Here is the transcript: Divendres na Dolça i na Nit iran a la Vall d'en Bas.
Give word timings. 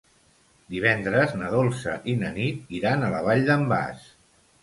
Divendres 0.75 1.35
na 1.41 1.49
Dolça 1.55 1.93
i 2.13 2.17
na 2.23 2.33
Nit 2.39 2.73
iran 2.79 3.05
a 3.09 3.13
la 3.17 3.23
Vall 3.27 3.45
d'en 3.51 3.69
Bas. 3.75 4.09